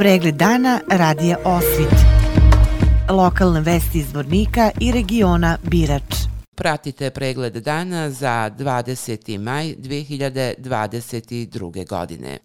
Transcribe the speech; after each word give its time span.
Pregled 0.00 0.34
dana 0.34 0.80
radija 0.90 1.36
Osvit. 1.44 1.94
Lokalne 3.10 3.60
vesti 3.60 3.98
iz 3.98 4.14
Vornika 4.14 4.70
i 4.80 4.92
regiona 4.92 5.58
Birač. 5.62 6.14
Pratite 6.54 7.10
pregled 7.10 7.56
dana 7.56 8.10
za 8.10 8.50
20. 8.58 9.38
maj 9.38 9.64
2022. 9.64 11.88
godine. 11.88 12.38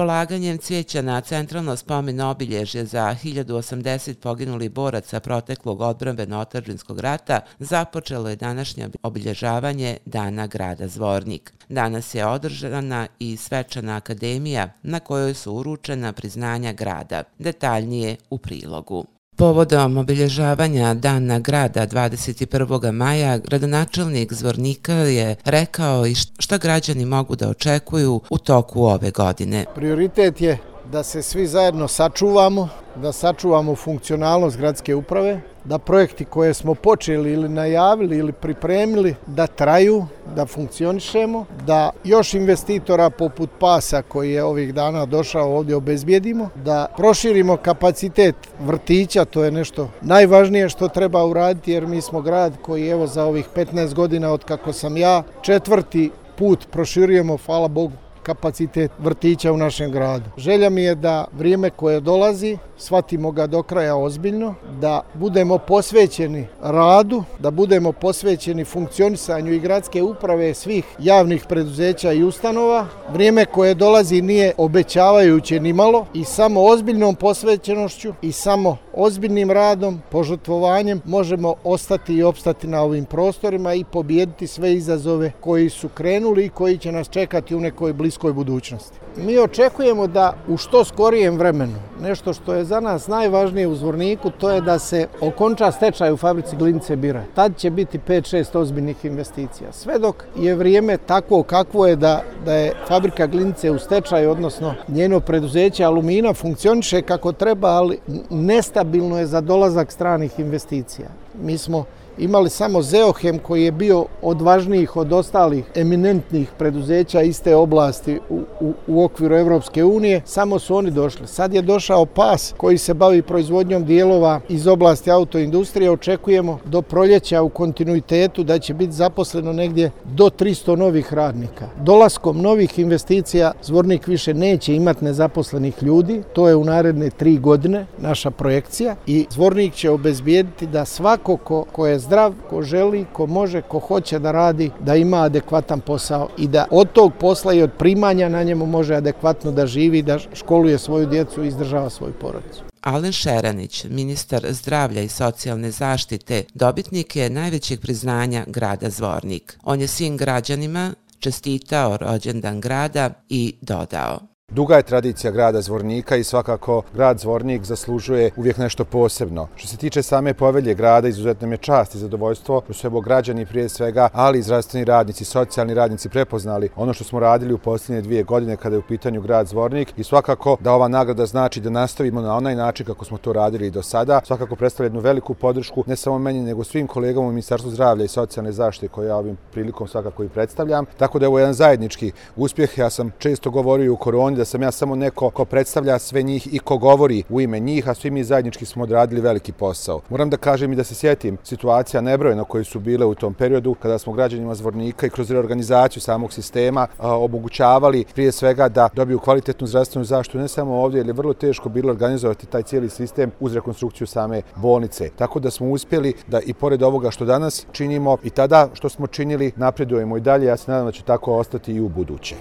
Polaganjem 0.00 0.58
cvijeća 0.58 1.02
na 1.02 1.20
centralno 1.20 1.76
spomen 1.76 2.20
obilježje 2.20 2.84
za 2.84 3.16
1080 3.24 4.14
poginuli 4.14 4.68
boraca 4.68 5.20
proteklog 5.20 5.80
odbranbeno-otačbinskog 5.80 7.00
rata 7.00 7.40
započelo 7.58 8.28
je 8.28 8.36
današnje 8.36 8.88
obilježavanje 9.02 9.96
Dana 10.04 10.46
grada 10.46 10.88
Zvornik. 10.88 11.52
Danas 11.68 12.14
je 12.14 12.26
održana 12.26 13.06
i 13.18 13.36
svečana 13.36 13.96
akademija 13.96 14.72
na 14.82 15.00
kojoj 15.00 15.34
su 15.34 15.54
uručena 15.54 16.12
priznanja 16.12 16.72
grada. 16.72 17.22
Detaljnije 17.38 18.16
u 18.30 18.38
prilogu. 18.38 19.19
Povodom 19.40 19.96
obilježavanja 19.96 20.94
Dana 20.94 21.38
grada 21.38 21.86
21. 21.86 22.92
maja, 22.92 23.38
gradonačelnik 23.38 24.32
Zvornika 24.32 24.92
je 24.92 25.36
rekao 25.44 26.06
i 26.06 26.14
šta 26.14 26.58
građani 26.58 27.04
mogu 27.04 27.36
da 27.36 27.48
očekuju 27.48 28.20
u 28.30 28.38
toku 28.38 28.82
ove 28.82 29.10
godine. 29.10 29.64
Prioritet 29.74 30.40
je 30.40 30.58
da 30.92 31.02
se 31.02 31.22
svi 31.22 31.46
zajedno 31.46 31.88
sačuvamo, 31.88 32.68
da 32.96 33.12
sačuvamo 33.12 33.76
funkcionalnost 33.76 34.56
gradske 34.56 34.94
uprave, 34.94 35.40
da 35.64 35.78
projekti 35.78 36.24
koje 36.24 36.54
smo 36.54 36.74
počeli 36.74 37.32
ili 37.32 37.48
najavili 37.48 38.16
ili 38.16 38.32
pripremili 38.32 39.14
da 39.26 39.46
traju, 39.46 40.06
da 40.36 40.46
funkcionišemo, 40.46 41.44
da 41.66 41.90
još 42.04 42.34
investitora 42.34 43.10
poput 43.10 43.50
PASA 43.58 44.02
koji 44.02 44.32
je 44.32 44.44
ovih 44.44 44.74
dana 44.74 45.06
došao 45.06 45.56
ovdje 45.56 45.76
obezbijedimo, 45.76 46.48
da 46.54 46.86
proširimo 46.96 47.56
kapacitet 47.56 48.34
vrtića, 48.60 49.24
to 49.24 49.44
je 49.44 49.50
nešto 49.50 49.88
najvažnije 50.00 50.68
što 50.68 50.88
treba 50.88 51.24
uraditi 51.24 51.72
jer 51.72 51.86
mi 51.86 52.00
smo 52.00 52.20
grad 52.20 52.52
koji 52.62 52.88
evo 52.88 53.06
za 53.06 53.24
ovih 53.24 53.46
15 53.56 53.94
godina 53.94 54.32
od 54.32 54.44
kako 54.44 54.72
sam 54.72 54.96
ja 54.96 55.22
četvrti 55.42 56.10
put 56.36 56.66
proširujemo, 56.70 57.36
hvala 57.46 57.68
Bogu, 57.68 57.92
kapacitet 58.22 58.90
vrtića 58.98 59.52
u 59.52 59.56
našem 59.56 59.90
gradu. 59.90 60.30
Želja 60.36 60.70
mi 60.70 60.82
je 60.82 60.94
da 60.94 61.26
vrijeme 61.32 61.70
koje 61.70 62.00
dolazi 62.00 62.58
shvatimo 62.78 63.30
ga 63.30 63.46
do 63.46 63.62
kraja 63.62 63.96
ozbiljno, 63.96 64.54
da 64.80 65.02
budemo 65.14 65.58
posvećeni 65.58 66.46
radu, 66.62 67.24
da 67.38 67.50
budemo 67.50 67.92
posvećeni 67.92 68.64
funkcionisanju 68.64 69.52
i 69.52 69.60
gradske 69.60 70.02
uprave 70.02 70.54
svih 70.54 70.84
javnih 70.98 71.44
preduzeća 71.48 72.12
i 72.12 72.22
ustanova. 72.22 72.86
Vrijeme 73.12 73.44
koje 73.44 73.74
dolazi 73.74 74.22
nije 74.22 74.52
obećavajuće 74.56 75.60
ni 75.60 75.72
malo 75.72 76.06
i 76.14 76.24
samo 76.24 76.64
ozbiljnom 76.64 77.14
posvećenošću 77.14 78.12
i 78.22 78.32
samo 78.32 78.76
ozbiljnim 78.94 79.50
radom, 79.50 80.00
požrtvovanjem 80.10 81.00
možemo 81.04 81.54
ostati 81.64 82.14
i 82.14 82.22
opstati 82.22 82.66
na 82.66 82.82
ovim 82.82 83.04
prostorima 83.04 83.74
i 83.74 83.84
pobijediti 83.84 84.46
sve 84.46 84.74
izazove 84.74 85.32
koji 85.40 85.70
su 85.70 85.88
krenuli 85.88 86.44
i 86.44 86.48
koji 86.48 86.78
će 86.78 86.92
nas 86.92 87.08
čekati 87.08 87.54
u 87.54 87.60
nekoj 87.60 87.92
bliskoj 88.10 88.32
budućnosti. 88.32 88.98
Mi 89.16 89.38
očekujemo 89.38 90.06
da 90.06 90.34
u 90.48 90.56
što 90.56 90.84
skorijem 90.84 91.38
vremenu, 91.38 91.78
nešto 92.00 92.32
što 92.32 92.54
je 92.54 92.64
za 92.64 92.80
nas 92.80 93.06
najvažnije 93.06 93.66
u 93.68 93.74
Zvorniku, 93.74 94.30
to 94.30 94.50
je 94.50 94.60
da 94.60 94.78
se 94.78 95.06
okonča 95.20 95.70
stečaj 95.72 96.12
u 96.12 96.16
fabrici 96.16 96.56
Glinice 96.56 96.96
Bira. 96.96 97.22
Tad 97.34 97.56
će 97.56 97.70
biti 97.70 97.98
5-6 97.98 98.58
ozbiljnih 98.58 99.04
investicija. 99.04 99.72
Sve 99.72 99.98
dok 99.98 100.24
je 100.36 100.54
vrijeme 100.54 100.96
takvo 100.96 101.42
kakvo 101.42 101.86
je 101.86 101.96
da, 101.96 102.22
da 102.44 102.54
je 102.54 102.72
fabrika 102.88 103.26
Glinice 103.26 103.70
u 103.70 103.78
stečaju, 103.78 104.30
odnosno 104.30 104.74
njeno 104.88 105.20
preduzeće 105.20 105.84
Alumina 105.84 106.34
funkcioniše 106.34 107.02
kako 107.02 107.32
treba, 107.32 107.68
ali 107.68 107.98
nestabilno 108.30 109.18
je 109.18 109.26
za 109.26 109.40
dolazak 109.40 109.92
stranih 109.92 110.38
investicija. 110.38 111.08
Mi 111.42 111.58
smo 111.58 111.84
imali 112.20 112.50
samo 112.50 112.82
Zeohem 112.82 113.38
koji 113.38 113.64
je 113.64 113.72
bio 113.72 114.04
odvažnijih 114.22 114.96
od 114.96 115.12
ostalih 115.12 115.64
eminentnih 115.74 116.50
preduzeća 116.58 117.22
iste 117.22 117.56
oblasti 117.56 118.20
u, 118.28 118.40
u, 118.60 118.72
u 118.86 119.04
okviru 119.04 119.36
Evropske 119.36 119.84
unije, 119.84 120.22
samo 120.24 120.58
su 120.58 120.76
oni 120.76 120.90
došli. 120.90 121.26
Sad 121.26 121.54
je 121.54 121.62
došao 121.62 122.06
PAS 122.06 122.54
koji 122.56 122.78
se 122.78 122.94
bavi 122.94 123.22
proizvodnjom 123.22 123.84
dijelova 123.84 124.40
iz 124.48 124.66
oblasti 124.66 125.10
autoindustrije. 125.10 125.90
Očekujemo 125.90 126.58
do 126.64 126.82
proljeća 126.82 127.42
u 127.42 127.48
kontinuitetu 127.48 128.44
da 128.44 128.58
će 128.58 128.74
biti 128.74 128.92
zaposleno 128.92 129.52
negdje 129.52 129.90
do 130.04 130.24
300 130.24 130.76
novih 130.76 131.14
radnika. 131.14 131.68
Dolaskom 131.80 132.42
novih 132.42 132.78
investicija 132.78 133.52
Zvornik 133.62 134.06
više 134.06 134.34
neće 134.34 134.74
imati 134.74 135.04
nezaposlenih 135.04 135.82
ljudi. 135.82 136.22
To 136.32 136.48
je 136.48 136.56
u 136.56 136.64
naredne 136.64 137.10
tri 137.10 137.38
godine 137.38 137.86
naša 137.98 138.30
projekcija 138.30 138.96
i 139.06 139.26
Zvornik 139.30 139.74
će 139.74 139.90
obezbijediti 139.90 140.66
da 140.66 140.84
svako 140.84 141.36
ko, 141.36 141.64
ko 141.72 141.86
je 141.86 141.98
zdrav, 142.10 142.34
ko 142.50 142.62
želi, 142.62 143.06
ko 143.12 143.26
može, 143.26 143.62
ko 143.62 143.78
hoće 143.78 144.18
da 144.18 144.32
radi, 144.32 144.70
da 144.80 144.96
ima 144.96 145.22
adekvatan 145.22 145.80
posao 145.80 146.28
i 146.38 146.48
da 146.48 146.66
od 146.70 146.92
tog 146.92 147.12
posla 147.20 147.52
i 147.54 147.62
od 147.62 147.70
primanja 147.78 148.28
na 148.28 148.42
njemu 148.42 148.66
može 148.66 148.94
adekvatno 148.94 149.52
da 149.52 149.66
živi, 149.66 150.02
da 150.02 150.18
školuje 150.18 150.78
svoju 150.78 151.06
djecu 151.06 151.44
i 151.44 151.48
izdržava 151.48 151.90
svoju 151.90 152.12
porodicu. 152.20 152.62
Alen 152.80 153.12
Šeranić, 153.12 153.84
ministar 153.84 154.46
zdravlja 154.50 155.02
i 155.02 155.08
socijalne 155.08 155.70
zaštite, 155.70 156.44
dobitnik 156.54 157.16
je 157.16 157.30
najvećeg 157.30 157.80
priznanja 157.80 158.44
grada 158.46 158.90
Zvornik. 158.90 159.58
On 159.64 159.80
je 159.80 159.86
svim 159.86 160.16
građanima 160.16 160.94
čestitao 161.18 161.96
rođendan 161.96 162.60
grada 162.60 163.10
i 163.28 163.54
dodao. 163.60 164.29
Duga 164.52 164.76
je 164.76 164.82
tradicija 164.82 165.30
grada 165.30 165.60
Zvornika 165.60 166.16
i 166.16 166.24
svakako 166.24 166.82
grad 166.94 167.18
Zvornik 167.18 167.64
zaslužuje 167.64 168.30
uvijek 168.36 168.56
nešto 168.56 168.84
posebno. 168.84 169.48
Što 169.56 169.68
se 169.68 169.76
tiče 169.76 170.02
same 170.02 170.34
povelje 170.34 170.74
grada, 170.74 171.08
izuzetno 171.08 171.48
mi 171.48 171.54
je 171.54 171.58
čast 171.58 171.94
i 171.94 171.98
zadovoljstvo 171.98 172.62
što 172.64 172.72
su 172.72 172.86
evo 172.86 173.00
građani 173.00 173.46
prije 173.46 173.68
svega, 173.68 174.08
ali 174.12 174.38
i 174.38 174.42
zdravstveni 174.42 174.84
radnici, 174.84 175.24
socijalni 175.24 175.74
radnici 175.74 176.08
prepoznali 176.08 176.68
ono 176.76 176.92
što 176.92 177.04
smo 177.04 177.20
radili 177.20 177.54
u 177.54 177.58
posljednje 177.58 178.02
dvije 178.02 178.22
godine 178.22 178.56
kada 178.56 178.76
je 178.76 178.78
u 178.78 178.82
pitanju 178.82 179.20
grad 179.20 179.46
Zvornik 179.46 179.92
i 179.96 180.04
svakako 180.04 180.56
da 180.60 180.72
ova 180.72 180.88
nagrada 180.88 181.26
znači 181.26 181.60
da 181.60 181.70
nastavimo 181.70 182.20
na 182.20 182.36
onaj 182.36 182.56
način 182.56 182.86
kako 182.86 183.04
smo 183.04 183.18
to 183.18 183.32
radili 183.32 183.66
i 183.66 183.70
do 183.70 183.82
sada. 183.82 184.20
Svakako 184.24 184.56
predstavlja 184.56 184.86
jednu 184.86 185.00
veliku 185.00 185.34
podršku 185.34 185.84
ne 185.86 185.96
samo 185.96 186.18
meni 186.18 186.40
nego 186.40 186.64
svim 186.64 186.86
kolegama 186.86 187.26
u 187.26 187.30
Ministarstvu 187.30 187.70
zdravlja 187.70 188.04
i 188.04 188.08
socijalne 188.08 188.52
zaštite 188.52 188.88
koje 188.88 189.08
ja 189.08 189.16
ovim 189.16 189.36
prilikom 189.52 189.88
svakako 189.88 190.24
i 190.24 190.28
predstavljam. 190.28 190.84
Tako 190.98 191.18
da 191.18 191.24
je 191.24 191.28
ovo 191.28 191.38
jedan 191.38 191.54
zajednički 191.54 192.12
uspjeh. 192.36 192.78
Ja 192.78 192.90
sam 192.90 193.10
često 193.18 193.50
govorio 193.50 193.92
u 193.92 193.96
koroni 193.96 194.39
da 194.40 194.44
sam 194.44 194.62
ja 194.62 194.70
samo 194.70 194.96
neko 194.96 195.30
ko 195.30 195.44
predstavlja 195.44 195.98
sve 195.98 196.22
njih 196.22 196.54
i 196.54 196.58
ko 196.58 196.78
govori 196.78 197.22
u 197.28 197.40
ime 197.40 197.60
njih, 197.60 197.88
a 197.88 197.94
svi 197.94 198.10
mi 198.10 198.24
zajednički 198.24 198.66
smo 198.66 198.82
odradili 198.82 199.20
veliki 199.20 199.52
posao. 199.52 200.00
Moram 200.08 200.30
da 200.30 200.36
kažem 200.36 200.72
i 200.72 200.76
da 200.76 200.84
se 200.84 200.94
sjetim 200.94 201.38
situacija 201.44 202.00
nebrojeno 202.00 202.44
koje 202.44 202.64
su 202.64 202.80
bile 202.80 203.06
u 203.06 203.14
tom 203.14 203.34
periodu 203.34 203.74
kada 203.74 203.98
smo 203.98 204.12
građanima 204.12 204.54
Zvornika 204.54 205.06
i 205.06 205.10
kroz 205.10 205.30
reorganizaciju 205.30 206.02
samog 206.02 206.32
sistema 206.32 206.86
omogućavali 206.98 208.04
prije 208.14 208.32
svega 208.32 208.68
da 208.68 208.88
dobiju 208.94 209.18
kvalitetnu 209.18 209.66
zdravstvenu 209.66 210.04
zaštitu 210.04 210.38
ne 210.38 210.48
samo 210.48 210.82
ovdje, 210.82 210.98
jer 210.98 211.06
je 211.06 211.12
vrlo 211.12 211.32
teško 211.32 211.68
bilo 211.68 211.90
organizovati 211.90 212.46
taj 212.46 212.62
cijeli 212.62 212.88
sistem 212.88 213.30
uz 213.40 213.54
rekonstrukciju 213.54 214.06
same 214.06 214.42
bolnice. 214.56 215.10
Tako 215.16 215.40
da 215.40 215.50
smo 215.50 215.70
uspjeli 215.70 216.14
da 216.28 216.40
i 216.40 216.54
pored 216.54 216.82
ovoga 216.82 217.10
što 217.10 217.24
danas 217.24 217.66
činimo 217.72 218.16
i 218.22 218.30
tada 218.30 218.68
što 218.72 218.88
smo 218.88 219.06
činili 219.06 219.52
napredujemo 219.56 220.16
i 220.16 220.20
dalje. 220.20 220.46
Ja 220.46 220.56
se 220.56 220.70
nadam 220.70 220.86
da 220.86 220.92
će 220.92 221.02
tako 221.02 221.36
ostati 221.36 221.72
i 221.72 221.80
u 221.80 221.88
buduće. 221.88 222.36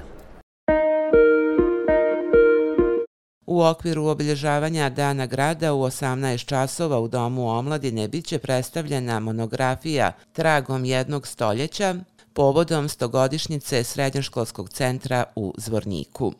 U 3.51 3.61
okviru 3.61 4.05
obilježavanja 4.05 4.89
Dana 4.89 5.25
grada 5.25 5.73
u 5.73 5.81
18 5.83 6.45
časova 6.45 6.99
u 6.99 7.07
Domu 7.07 7.49
omladine 7.49 8.07
bit 8.07 8.25
će 8.25 8.39
predstavljena 8.39 9.19
monografija 9.19 10.11
Tragom 10.33 10.85
jednog 10.85 11.27
stoljeća 11.27 11.95
povodom 12.33 12.89
stogodišnjice 12.89 13.83
Srednjoškolskog 13.83 14.69
centra 14.69 15.23
u 15.35 15.53
Zvorniku. 15.57 16.33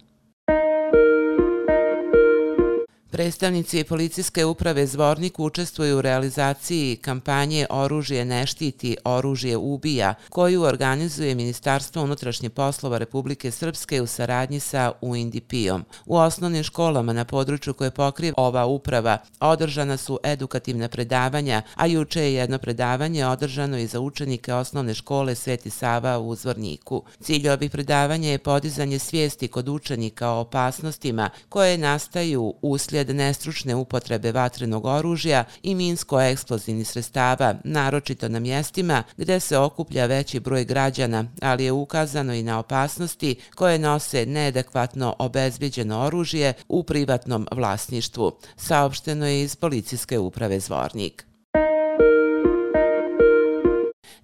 Predstavnici 3.19 3.83
policijske 3.83 4.45
uprave 4.45 4.88
Zvornik 4.88 5.39
učestvuju 5.39 5.98
u 5.98 6.01
realizaciji 6.01 6.95
kampanje 6.95 7.66
Oružje 7.69 8.25
ne 8.25 8.45
štiti, 8.45 8.98
oružje 9.04 9.57
ubija, 9.57 10.13
koju 10.30 10.62
organizuje 10.62 11.36
Ministarstvo 11.36 12.04
unutrašnje 12.04 12.50
poslova 12.50 12.98
Republike 12.98 13.51
Srpske 13.51 14.01
u 14.01 14.07
saradnji 14.07 14.60
sa 14.60 14.92
UNDP-om. 15.01 15.86
U 16.06 16.16
osnovnim 16.16 16.63
školama 16.63 17.13
na 17.13 17.25
području 17.25 17.74
koje 17.74 17.92
pokriva 17.92 18.33
ova 18.38 18.66
uprava 18.66 19.18
održana 19.39 19.98
su 19.98 20.19
edukativna 20.24 20.88
predavanja, 20.88 21.62
a 21.75 21.86
juče 21.86 22.22
je 22.22 22.33
jedno 22.33 22.57
predavanje 22.57 23.25
održano 23.25 23.77
i 23.77 23.88
za 23.88 24.00
učenike 24.00 24.54
osnovne 24.54 24.94
škole 24.94 25.36
Sveti 25.36 25.69
Sava 25.69 26.19
u 26.19 26.36
Zvorniku. 26.36 27.04
Cilj 27.22 27.50
ovih 27.50 27.72
predavanja 27.72 28.30
je 28.30 28.38
podizanje 28.38 29.00
svijesti 29.00 29.48
kod 29.48 29.69
učenika 29.69 30.30
o 30.30 30.39
opasnostima 30.39 31.30
koje 31.50 31.77
nastaju 31.77 32.54
uslijed 32.62 33.09
usled 33.10 33.16
nestručne 33.16 33.76
upotrebe 33.76 34.32
vatrenog 34.32 34.86
oružja 34.86 35.44
i 35.64 35.76
minsko-eksplozivnih 35.76 36.86
sredstava, 36.86 37.56
naročito 37.64 38.30
na 38.30 38.40
mjestima 38.40 39.04
gde 39.18 39.40
se 39.40 39.58
okuplja 39.58 40.06
veći 40.06 40.40
broj 40.40 40.66
građana, 40.66 41.26
ali 41.42 41.64
je 41.64 41.72
ukazano 41.72 42.34
i 42.34 42.44
na 42.44 42.60
opasnosti 42.60 43.36
koje 43.56 43.80
nose 43.80 44.26
neadekvatno 44.26 45.16
obezbiđeno 45.20 46.00
oružje 46.06 46.54
u 46.68 46.84
privatnom 46.84 47.48
vlasništvu, 47.52 48.32
saopšteno 48.58 49.28
je 49.28 49.44
iz 49.44 49.56
policijske 49.56 50.20
uprave 50.20 50.60
Zvornik. 50.60 51.29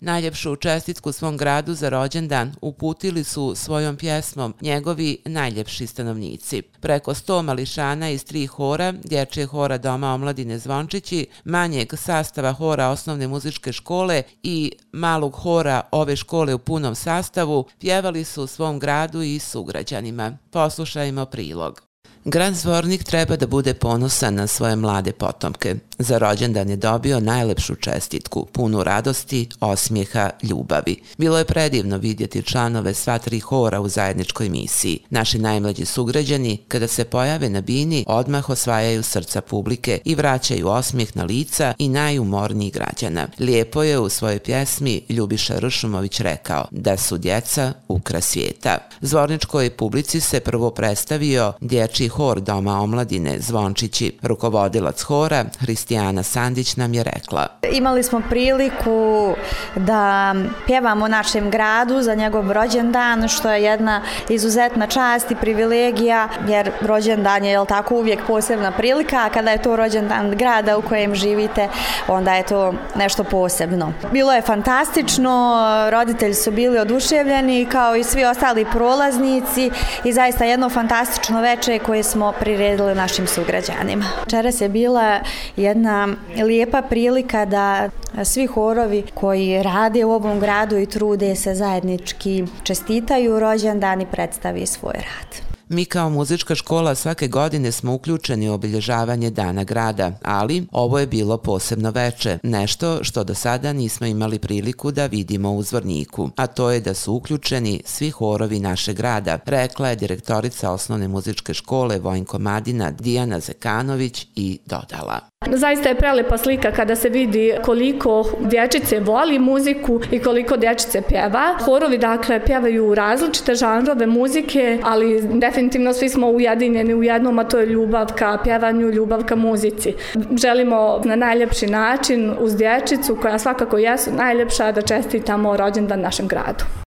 Najljepšu 0.05 0.55
čestitku 0.55 1.11
svom 1.11 1.37
gradu 1.37 1.73
za 1.73 1.89
rođendan 1.89 2.55
uputili 2.61 3.23
su 3.23 3.55
svojom 3.55 3.97
pjesmom 3.97 4.53
njegovi 4.61 5.17
najljepši 5.25 5.87
stanovnici. 5.87 6.61
Preko 6.61 7.13
sto 7.13 7.41
mališana 7.41 8.09
iz 8.09 8.25
tri 8.25 8.45
hora, 8.45 8.93
dječje 9.03 9.45
hora 9.45 9.77
Doma 9.77 10.13
omladine 10.13 10.59
Zvončići, 10.59 11.27
manjeg 11.43 11.93
sastava 11.97 12.53
hora 12.53 12.87
osnovne 12.87 13.27
muzičke 13.27 13.71
škole 13.73 14.23
i 14.43 14.71
malog 14.91 15.35
hora 15.35 15.81
ove 15.91 16.15
škole 16.15 16.53
u 16.53 16.59
punom 16.59 16.95
sastavu, 16.95 17.65
pjevali 17.79 18.23
su 18.23 18.47
svom 18.47 18.79
gradu 18.79 19.21
i 19.21 19.39
sugrađanima. 19.39 20.37
Poslušajmo 20.51 21.25
prilog. 21.25 21.94
Grad 22.27 22.53
Zvornik 22.53 23.03
treba 23.03 23.35
da 23.35 23.47
bude 23.47 23.73
ponosan 23.73 24.35
na 24.35 24.47
svoje 24.47 24.75
mlade 24.75 25.11
potomke. 25.11 25.75
Za 25.99 26.17
rođendan 26.17 26.69
je 26.69 26.75
dobio 26.75 27.19
najlepšu 27.19 27.75
čestitku, 27.75 28.45
punu 28.45 28.83
radosti, 28.83 29.49
osmijeha, 29.59 30.29
ljubavi. 30.43 31.01
Bilo 31.17 31.37
je 31.37 31.45
predivno 31.45 31.97
vidjeti 31.97 32.43
članove 32.43 32.93
sva 32.93 33.17
tri 33.17 33.39
hora 33.39 33.81
u 33.81 33.89
zajedničkoj 33.89 34.49
misiji. 34.49 34.99
Naši 35.09 35.39
najmlađi 35.39 35.85
sugrađani, 35.85 36.57
kada 36.67 36.87
se 36.87 37.05
pojave 37.05 37.49
na 37.49 37.61
bini, 37.61 38.05
odmah 38.07 38.49
osvajaju 38.49 39.03
srca 39.03 39.41
publike 39.41 39.99
i 40.05 40.15
vraćaju 40.15 40.67
osmijeh 40.67 41.17
na 41.17 41.23
lica 41.23 41.73
i 41.77 41.89
najumorniji 41.89 42.71
građana. 42.71 43.27
Lijepo 43.39 43.83
je 43.83 43.99
u 43.99 44.09
svojoj 44.09 44.39
pjesmi 44.39 45.01
Ljubiša 45.09 45.59
Ršumović 45.59 46.19
rekao 46.19 46.65
da 46.71 46.97
su 46.97 47.17
djeca 47.17 47.73
ukra 47.87 48.21
svijeta. 48.21 48.77
Zvorničkoj 49.01 49.69
publici 49.69 50.19
se 50.19 50.39
prvo 50.39 50.71
predstavio 50.71 51.53
dječji 51.61 52.09
hor 52.15 52.39
Doma 52.39 52.81
omladine 52.81 53.39
Zvončići. 53.39 54.17
Rukovodilac 54.21 55.01
hora, 55.01 55.45
Hristijana 55.59 56.23
Sandić, 56.23 56.75
nam 56.75 56.93
je 56.93 57.03
rekla. 57.03 57.47
Imali 57.71 58.03
smo 58.03 58.21
priliku 58.29 59.33
da 59.75 60.35
pjevamo 60.65 61.07
našem 61.07 61.49
gradu 61.51 62.01
za 62.01 62.15
njegov 62.15 62.51
rođendan, 62.51 63.27
što 63.27 63.51
je 63.51 63.63
jedna 63.63 64.01
izuzetna 64.29 64.87
čast 64.87 65.31
i 65.31 65.35
privilegija, 65.35 66.29
jer 66.47 66.71
rođendan 66.81 67.45
je, 67.45 67.51
jel 67.51 67.65
tako, 67.65 67.95
uvijek 67.95 68.19
posebna 68.27 68.71
prilika, 68.71 69.25
a 69.25 69.29
kada 69.29 69.51
je 69.51 69.61
to 69.61 69.75
rođendan 69.75 70.31
grada 70.31 70.77
u 70.77 70.81
kojem 70.81 71.15
živite, 71.15 71.69
onda 72.07 72.33
je 72.33 72.43
to 72.43 72.73
nešto 72.95 73.23
posebno. 73.23 73.93
Bilo 74.11 74.33
je 74.33 74.41
fantastično, 74.41 75.65
roditelji 75.91 76.33
su 76.33 76.51
bili 76.51 76.79
oduševljeni, 76.79 77.65
kao 77.65 77.95
i 77.95 78.03
svi 78.03 78.25
ostali 78.25 78.65
prolaznici 78.71 79.71
i 80.03 80.13
zaista 80.13 80.45
jedno 80.45 80.69
fantastično 80.69 81.41
veče 81.41 81.79
koje 81.79 82.04
smo 82.05 82.33
priredili 82.39 82.95
našim 82.95 83.27
sugrađanima. 83.27 84.05
Čeras 84.29 84.61
je 84.61 84.69
bila 84.69 85.19
jedna 85.55 86.07
lijepa 86.43 86.81
prilika 86.81 87.45
da 87.45 87.89
svi 88.23 88.45
horovi 88.45 89.03
koji 89.13 89.63
rade 89.63 90.05
u 90.05 90.11
ovom 90.11 90.39
gradu 90.39 90.77
i 90.77 90.85
trude 90.85 91.35
se 91.35 91.55
zajednički 91.55 92.43
čestitaju 92.63 93.39
rođendan 93.39 94.01
i 94.01 94.05
predstavi 94.05 94.65
svoj 94.65 94.93
rad. 94.93 95.44
Mi 95.69 95.85
kao 95.85 96.09
muzička 96.09 96.55
škola 96.55 96.95
svake 96.95 97.27
godine 97.27 97.71
smo 97.71 97.93
uključeni 97.93 98.49
u 98.49 98.53
obilježavanje 98.53 99.29
Dana 99.29 99.63
grada, 99.63 100.11
ali 100.23 100.67
ovo 100.71 100.99
je 100.99 101.07
bilo 101.07 101.37
posebno 101.37 101.91
veče, 101.91 102.37
nešto 102.43 103.03
što 103.03 103.23
do 103.23 103.33
sada 103.33 103.73
nismo 103.73 104.07
imali 104.07 104.39
priliku 104.39 104.91
da 104.91 105.05
vidimo 105.05 105.51
u 105.51 105.63
Zvorniku, 105.63 106.29
a 106.35 106.47
to 106.47 106.71
je 106.71 106.79
da 106.79 106.93
su 106.93 107.13
uključeni 107.13 107.81
svi 107.85 108.09
horovi 108.09 108.59
naše 108.59 108.93
grada, 108.93 109.39
rekla 109.45 109.89
je 109.89 109.95
direktorica 109.95 110.71
osnovne 110.71 111.07
muzičke 111.07 111.53
škole 111.53 111.99
Vojnko 111.99 112.39
Madina 112.39 112.91
Dijana 112.91 113.39
Zekanović 113.39 114.27
i 114.35 114.59
dodala. 114.65 115.19
Zaista 115.51 115.89
je 115.89 115.95
prelepa 115.95 116.37
slika 116.37 116.71
kada 116.71 116.95
se 116.95 117.09
vidi 117.09 117.53
koliko 117.65 118.29
dječice 118.39 118.99
voli 118.99 119.39
muziku 119.39 119.99
i 120.11 120.19
koliko 120.19 120.57
dječice 120.57 121.01
pjeva. 121.01 121.57
Horovi 121.65 121.97
dakle 121.97 122.45
pjevaju 122.45 122.95
različite 122.95 123.55
žanrove 123.55 124.07
muzike, 124.07 124.79
ali 124.83 125.21
definitivno 125.21 125.54
svi 125.93 126.09
smo 126.09 126.29
ujedinjeni 126.29 126.93
u 126.93 127.03
jednom, 127.03 127.39
a 127.39 127.43
to 127.43 127.59
je 127.59 127.65
ljubav 127.65 128.13
ka 128.17 128.37
pjevanju, 128.43 128.89
ljubav 128.89 129.23
ka 129.25 129.35
muzici. 129.35 129.93
Želimo 130.41 131.01
na 131.05 131.15
najljepši 131.15 131.67
način 131.67 132.33
uz 132.39 132.55
dječicu 132.55 133.17
koja 133.21 133.39
svakako 133.39 133.77
jesu 133.77 134.11
najljepša 134.13 134.71
da 134.71 134.81
čestitamo 134.81 135.57
rođendan 135.57 136.01
našem 136.01 136.27
gradu. 136.27 136.84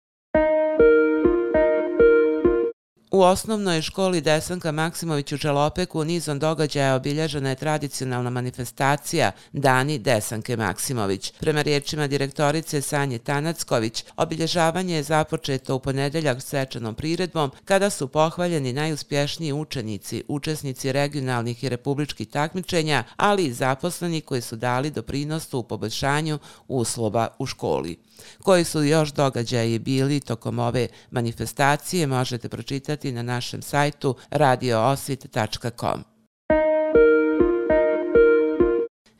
U 3.13 3.23
osnovnoj 3.23 3.83
školi 3.83 4.21
Desanka 4.21 4.73
Maksimović 4.73 5.33
u 5.33 5.39
Čelopeku 5.39 6.05
nizom 6.05 6.39
događaja 6.39 6.95
obilježena 6.95 7.49
je 7.49 7.55
tradicionalna 7.55 8.31
manifestacija 8.31 9.33
Dani 9.53 9.99
Desanke 9.99 10.57
Maksimović. 10.57 11.33
Prema 11.41 11.63
riječima 11.63 12.07
direktorice 12.07 12.81
Sanje 12.81 13.19
Tanacković, 13.19 14.05
obilježavanje 14.17 14.95
je 14.95 15.03
započeto 15.03 15.77
u 15.77 15.79
ponedeljak 15.79 16.43
svečanom 16.43 16.95
priredbom 16.95 17.51
kada 17.65 17.91
su 17.91 18.09
pohvaljeni 18.09 18.73
najuspješniji 18.73 19.53
učenici, 19.53 20.25
učesnici 20.29 20.93
regionalnih 20.93 21.65
i 21.65 21.69
republičkih 21.69 22.29
takmičenja, 22.29 23.05
ali 23.17 23.45
i 23.45 23.53
zaposleni 23.53 24.21
koji 24.21 24.41
su 24.41 24.57
dali 24.57 24.91
doprinos 24.91 25.55
u 25.55 25.63
poboljšanju 25.63 26.39
uslova 26.69 27.29
u 27.39 27.47
školi. 27.47 27.97
Koji 28.43 28.65
su 28.65 28.83
još 28.83 29.13
događaji 29.13 29.79
bili 29.79 30.21
tokom 30.21 30.59
ove 30.59 30.89
manifestacije 31.11 32.07
možete 32.07 32.49
pročitati 32.49 33.02
pročitati 33.03 33.13
na 33.13 33.23
našem 33.23 33.63
sajtu 33.63 34.15
radioosvit.com. 34.31 36.05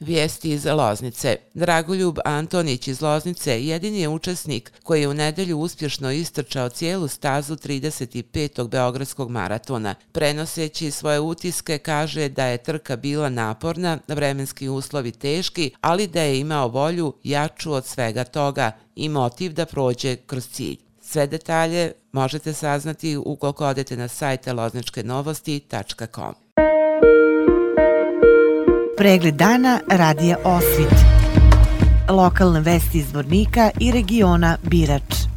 Vijesti 0.01 0.51
iz 0.51 0.65
Loznice. 0.65 1.37
Dragoljub 1.55 2.19
Antonić 2.25 2.89
iz 2.89 3.01
Loznice 3.01 3.65
jedini 3.65 4.01
je 4.01 4.09
učesnik 4.09 4.73
koji 4.83 5.01
je 5.01 5.09
u 5.09 5.15
nedelju 5.15 5.59
uspješno 5.59 6.13
istrčao 6.13 6.69
cijelu 6.69 7.09
stazu 7.09 7.57
35. 7.57 8.69
Beogradskog 8.69 9.31
maratona. 9.31 9.95
Prenoseći 10.13 10.91
svoje 10.91 11.21
utiske 11.21 11.79
kaže 11.79 12.29
da 12.29 12.47
je 12.47 12.59
trka 12.59 12.97
bila 12.97 13.29
naporna, 13.29 13.99
vremenski 14.09 14.69
uslovi 14.69 15.13
teški, 15.13 15.71
ali 15.81 16.07
da 16.07 16.23
je 16.23 16.41
imao 16.41 16.69
volju 16.69 17.15
jaču 17.23 17.73
od 17.73 17.87
svega 17.87 18.25
toga 18.25 18.73
i 18.97 19.09
motiv 19.09 19.53
da 19.53 19.67
prođe 19.67 20.17
kroz 20.17 20.49
cilj. 20.49 20.92
Sve 21.13 21.27
detalje 21.27 21.93
možete 22.13 22.53
saznati 22.53 23.17
ukoliko 23.17 23.67
odete 23.67 23.97
na 23.97 24.09
sajte 24.09 24.53
lozničkenovosti.com. 24.53 26.35
Pregled 28.97 29.35
dana 29.35 29.81
radija 29.91 30.37
Osvit. 30.45 30.95
Lokalne 32.09 32.61
vesti 32.61 32.99
iz 32.99 33.13
Vornika 33.15 33.71
i 33.81 33.93
regiona 33.93 34.57
Birač. 34.63 35.32